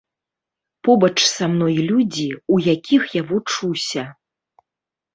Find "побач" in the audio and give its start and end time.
0.87-1.17